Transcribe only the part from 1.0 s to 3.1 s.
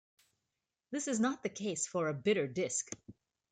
is not the case for a Bitter disc.